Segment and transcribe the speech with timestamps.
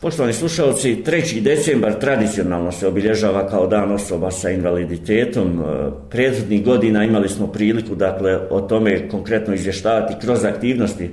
[0.00, 1.40] Poštovani slušalci, 3.
[1.40, 5.60] decembar tradicionalno se obilježava kao dan osoba sa invaliditetom.
[5.60, 11.10] E, prethodnih godina imali smo priliku dakle, o tome konkretno izvještavati kroz aktivnosti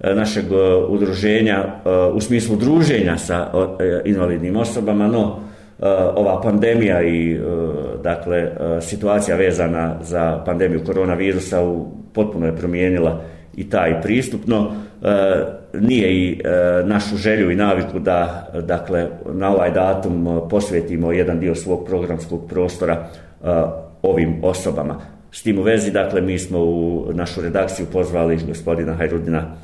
[0.00, 0.56] e, našeg e,
[0.88, 1.64] udruženja
[2.14, 3.52] u smislu druženja sa
[4.04, 5.40] invalidnim osobama, no
[6.14, 7.40] ova pandemija i
[8.02, 8.50] dakle
[8.80, 13.22] situacija vezana za pandemiju koronavirusa u, potpuno je promijenila
[13.56, 14.00] i taj
[15.00, 16.48] pristupno nije i e,
[16.84, 22.48] našu želju i naviku da dakle na ovaj datum e, posvetimo jedan dio svog programskog
[22.48, 23.46] prostora e,
[24.02, 25.00] ovim osobama.
[25.32, 29.56] S tim u vezi, dakle, mi smo u našu redakciju pozvali gospodina Hajrudina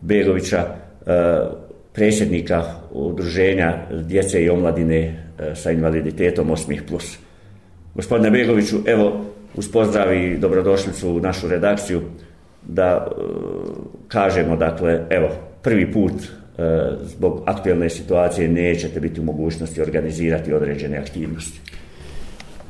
[0.00, 1.12] Begovića, e,
[1.92, 7.16] predsjednika udruženja djece i omladine e, sa invaliditetom 8+.
[7.94, 9.24] Gospodine Begoviću, evo,
[9.54, 12.02] uz pozdrav i dobrodošlicu u našu redakciju,
[12.66, 13.22] da e,
[14.08, 15.28] kažemo, dakle, evo,
[15.62, 16.62] prvi put e,
[17.02, 21.60] zbog aktuelne situacije nećete biti u mogućnosti organizirati određene aktivnosti.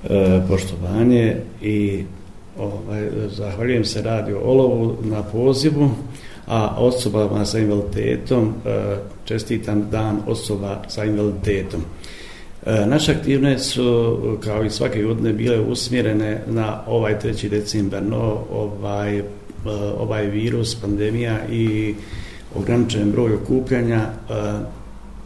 [0.04, 2.04] E, poštovanje i
[2.58, 5.90] ovaj, zahvaljujem se radio Olovu na pozivu,
[6.46, 11.80] a osobama sa invaliditetom e, čestitam dan osoba sa invaliditetom.
[12.66, 17.48] E, naše aktivne su, kao i svake godine, bile usmjerene na ovaj 3.
[17.48, 19.22] decembar, no ovaj
[19.66, 21.94] E, ovaj virus, pandemija i
[22.54, 24.34] ograničen broj okupljanja, e,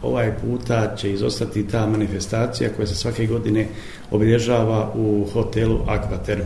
[0.01, 3.67] ovaj puta će izostati ta manifestacija koja se svake godine
[4.11, 6.43] obilježava u hotelu Aquaterm.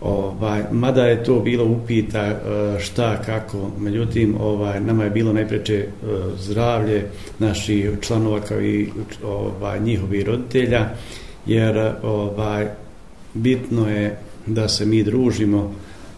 [0.00, 2.36] Ovaj, mada je to bilo upita e,
[2.80, 5.86] šta, kako, međutim, ovaj, nama je bilo najpreče
[6.38, 7.06] zdravlje
[7.38, 8.88] naših članova kao i
[9.24, 10.88] ovaj, njihovi roditelja,
[11.46, 12.68] jer ovaj,
[13.34, 15.74] bitno je da se mi družimo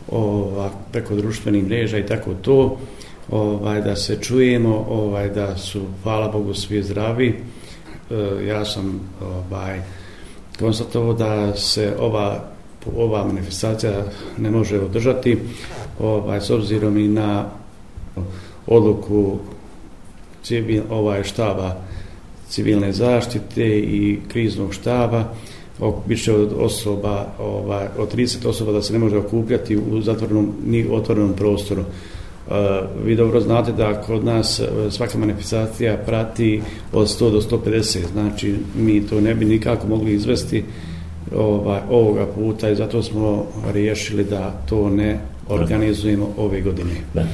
[0.09, 2.79] ova, preko društvenih mreža i tako to,
[3.31, 7.29] ovaj, da se čujemo, ovaj, da su, hvala Bogu, svi zdravi.
[8.11, 9.81] E, ja sam ovaj,
[10.59, 12.45] konstatovao da se ova,
[12.97, 14.05] ova manifestacija
[14.39, 15.39] ne može održati,
[16.01, 17.47] ovaj, s obzirom i na
[18.67, 19.39] odluku
[20.43, 21.77] civil, ovaj, štaba
[22.49, 25.35] civilne zaštite i kriznog štaba,
[26.07, 30.87] više od osoba, ovaj, od 30 osoba da se ne može okupljati u zatvornom ni
[30.91, 31.81] otvorenom prostoru.
[31.81, 32.55] Uh,
[33.05, 38.55] vi dobro znate da kod nas e, svaka manifestacija prati od 100 do 150, znači
[38.77, 40.65] mi to ne bi nikako mogli izvesti
[41.37, 46.91] ovaj, ovoga puta i zato smo riješili da to ne organizujemo ove godine.
[47.15, 47.27] Da.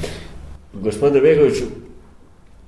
[0.81, 1.63] Gospodine Begoviću,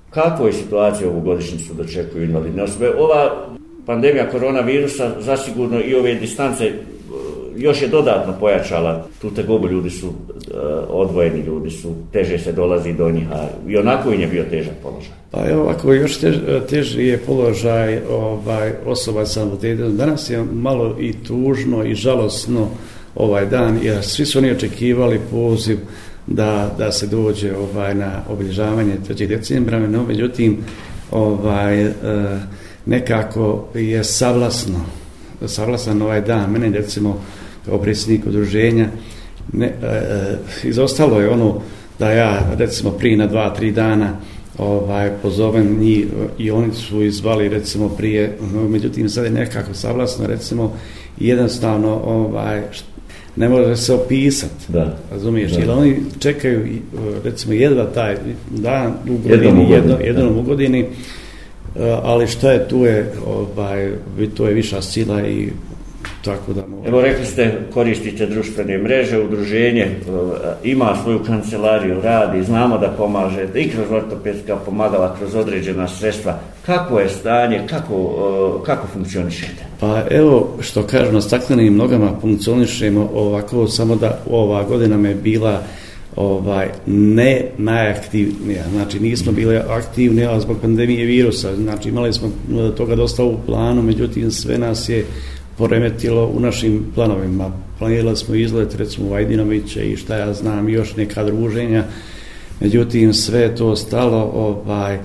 [0.09, 2.89] kakva je situacija ovu godišnjicu da čekuju invalidne osobe?
[2.97, 3.47] Ova
[3.85, 6.73] pandemija koronavirusa zasigurno i ove distance e,
[7.55, 10.13] još je dodatno pojačala tu tegobu ljudi su uh,
[10.89, 14.73] odvojeni ljudi su teže se dolazi do njih a i onako im je bio težak
[14.83, 20.29] položaj pa evo ako još tež, e, teži je položaj ovaj osoba sa invaliditetom danas
[20.29, 22.67] je malo i tužno i žalosno
[23.15, 25.77] ovaj dan jer svi su oni očekivali poziv
[26.27, 29.27] da, da se dođe ovaj na obilježavanje 3.
[29.27, 30.57] decembra no međutim
[31.11, 31.93] ovaj uh,
[32.85, 34.79] nekako je savlasno,
[35.45, 36.51] savlasan ovaj dan.
[36.51, 37.21] Mene, recimo,
[37.65, 38.87] kao predsjednik udruženja,
[39.53, 41.61] ne, e, e, izostalo je ono
[41.99, 44.17] da ja, recimo, prije na dva, tri dana
[44.57, 46.05] ovaj, pozovem njih
[46.37, 50.73] i oni su izvali, recimo, prije, no, međutim, sad je nekako savlasno, recimo,
[51.19, 52.61] jednostavno, ovaj,
[53.35, 54.97] ne može se opisati, da.
[55.11, 55.59] razumiješ, da.
[55.59, 56.67] jer oni čekaju,
[57.23, 58.17] recimo, jedva taj
[58.49, 60.85] dan u godini, jednom, jednom u godini,
[62.03, 63.91] ali šta je tu je ovaj
[64.37, 65.49] to je viša sila i
[66.25, 66.87] tako da mogu.
[66.87, 69.99] Evo rekli ste koristite društvene mreže, udruženje eh,
[70.63, 76.39] ima svoju kancelariju, radi, znamo da pomaže i kroz ortopedska pomagala, kroz određena sredstva.
[76.65, 77.95] Kako je stanje, kako,
[78.61, 79.63] eh, kako funkcionišete?
[79.79, 85.61] Pa evo što kažu na staklenim nogama funkcionišemo ovako, samo da ova godina me bila
[86.15, 92.95] ovaj ne najaktivnija, znači nismo bili aktivni zbog pandemije virusa, znači imali smo e, toga
[92.95, 95.05] dosta u planu, međutim sve nas je
[95.57, 97.51] poremetilo u našim planovima.
[97.79, 101.83] Planirali smo izlet recimo Vajdinoviće i šta ja znam još neka druženja,
[102.59, 104.99] međutim sve to stalo, ovaj, e,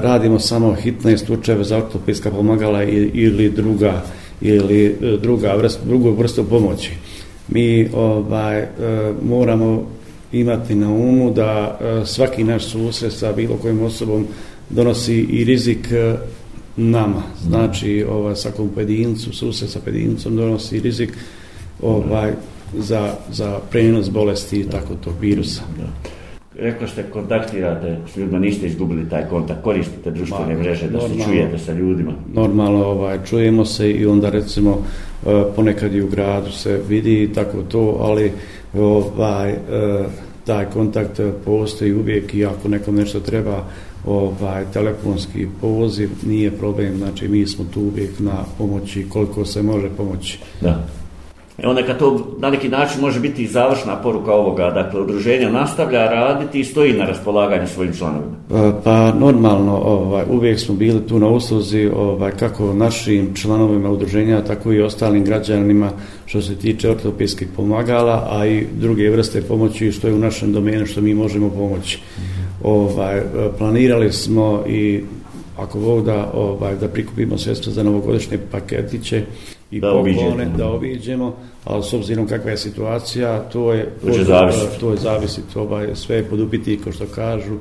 [0.00, 4.02] radimo samo hitne slučajeve za ortopedska pomagala ili druga
[4.40, 6.90] ili e, druga vrst, drugu vrstu pomoći.
[7.48, 8.66] Mi ovaj,
[9.22, 9.86] moramo
[10.32, 14.26] imati na umu da e, svaki naš susret sa bilo kojim osobom
[14.70, 16.16] donosi i rizik e,
[16.76, 17.22] nama.
[17.42, 21.12] Znači, ovaj, svakom pojedincu, susret sa pojedincu donosi rizik
[21.82, 22.32] ovaj,
[22.78, 25.62] za, za prenos bolesti i tako tog virusa.
[25.78, 26.12] Da.
[26.62, 31.58] Rekao ste, kontaktirate s ljudima, niste izgubili taj kontakt, koristite društvene mreže da se čujete
[31.58, 32.12] sa ljudima.
[32.34, 34.84] Normalno, ovaj, čujemo se i onda recimo
[35.26, 38.32] e, ponekad i u gradu se vidi tako to, ali
[38.74, 39.58] ovaj, e,
[40.46, 43.64] taj kontakt postoji uvijek i ako nekom nešto treba
[44.06, 49.88] ovaj, telefonski poziv, nije problem, znači mi smo tu uvijek na pomoći koliko se može
[49.88, 50.38] pomoći.
[50.60, 50.86] Da.
[51.62, 56.10] Evo neka to na neki način može biti i završna poruka ovoga, dakle udruženje nastavlja
[56.10, 58.36] raditi i stoji na raspolaganju svojim članovima.
[58.50, 64.44] E, pa, normalno, ovaj, uvijek smo bili tu na usluzi ovaj, kako našim članovima udruženja,
[64.44, 65.90] tako i ostalim građanima
[66.26, 70.86] što se tiče ortopijskih pomagala, a i druge vrste pomoći što je u našem domenu
[70.86, 71.98] što mi možemo pomoći.
[72.64, 73.22] Ovaj,
[73.58, 75.00] planirali smo i
[75.56, 79.22] ako Bog da, ovaj, da prikupimo sredstva za novogodišnje paketiće
[79.72, 81.34] i da poklone, da obiđemo,
[81.64, 84.80] ali s obzirom kakva je situacija, to je, to je zavisiti.
[84.80, 87.56] To je zavisiti, ovaj, sve je podupiti, ko što kažu,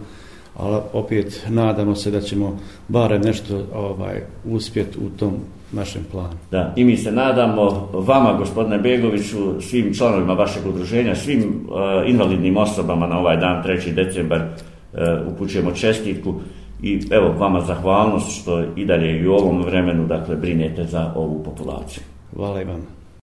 [0.57, 5.33] ali opet nadamo se da ćemo barem nešto ovaj, uspjeti u tom
[5.71, 6.37] našem planu.
[6.51, 12.57] Da, i mi se nadamo vama, gospodine Begoviću, svim članovima vašeg udruženja, svim uh, invalidnim
[12.57, 13.93] osobama na ovaj dan, 3.
[13.93, 16.35] decembar, uh, upućujemo čestitku
[16.81, 21.43] i evo vama zahvalnost što i dalje i u ovom vremenu dakle brinete za ovu
[21.43, 22.03] populaciju.
[22.35, 23.00] Hvala i vam.